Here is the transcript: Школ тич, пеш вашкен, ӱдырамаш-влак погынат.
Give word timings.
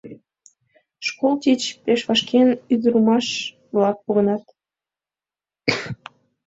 Школ 1.07 1.33
тич, 1.41 1.61
пеш 1.83 1.99
вашкен, 2.07 2.49
ӱдырамаш-влак 2.73 3.97
погынат. 4.05 4.43